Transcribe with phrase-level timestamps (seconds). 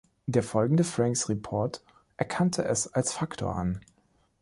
[0.25, 1.83] Der folgende Franks Report
[2.17, 3.81] erkannte es als Faktor an.